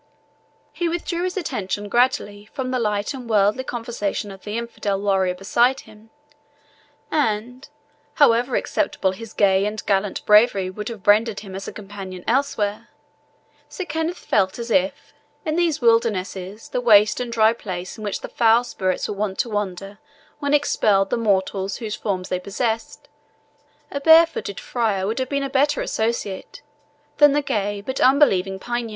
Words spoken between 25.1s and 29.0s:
have been a better associate than the gay but unbelieving paynim.